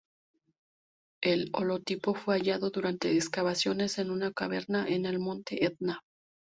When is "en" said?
3.99-4.09, 4.87-5.05